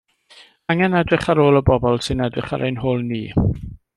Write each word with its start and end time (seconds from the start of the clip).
Angen 0.73 0.95
edrych 1.01 1.27
ar 1.33 1.41
ôl 1.43 1.59
y 1.59 1.61
bobl 1.69 2.01
sy'n 2.07 2.25
edrych 2.29 2.57
ar 2.59 2.65
ein 2.71 2.83
hôl 2.87 3.07
ni. 3.13 3.23